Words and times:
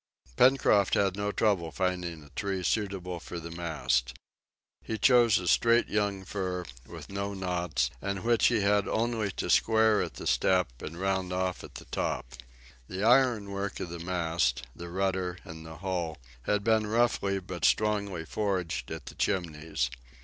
Pencroft 0.35 0.95
had 0.95 1.15
no 1.15 1.31
trouble 1.31 1.67
in 1.67 1.71
finding 1.73 2.23
a 2.23 2.29
tree 2.31 2.63
suitable 2.63 3.19
for 3.19 3.39
the 3.39 3.51
mast. 3.51 4.15
He 4.81 4.97
chose 4.97 5.37
a 5.37 5.47
straight 5.47 5.89
young 5.89 6.25
fir, 6.25 6.65
with 6.87 7.11
no 7.11 7.35
knots, 7.35 7.91
and 8.01 8.23
which 8.23 8.47
he 8.47 8.61
had 8.61 8.87
only 8.87 9.29
to 9.33 9.47
square 9.47 10.01
at 10.01 10.15
the 10.15 10.25
step, 10.25 10.81
and 10.81 10.99
round 10.99 11.31
off 11.31 11.63
at 11.63 11.75
the 11.75 11.85
top. 11.85 12.33
The 12.87 13.03
ironwork 13.03 13.79
of 13.79 13.89
the 13.89 13.99
mast, 13.99 14.63
the 14.75 14.89
rudder 14.89 15.37
and 15.43 15.67
the 15.67 15.75
hull 15.77 16.17
had 16.47 16.63
been 16.63 16.87
roughly 16.87 17.39
but 17.39 17.63
strongly 17.63 18.25
forged 18.25 18.89
at 18.89 19.05
the 19.05 19.13
Chimneys. 19.13 19.91